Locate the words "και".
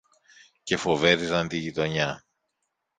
0.63-0.77